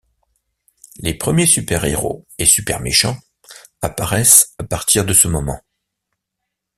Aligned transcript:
Les 0.97 1.13
premiers 1.13 1.45
super-héros 1.45 2.25
et 2.39 2.47
super-méchants 2.47 3.19
apparaissent 3.83 4.55
à 4.57 4.63
partir 4.63 5.05
de 5.05 5.13
ce 5.13 5.27
moment. 5.27 5.61